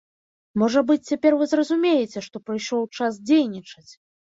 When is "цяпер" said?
1.11-1.31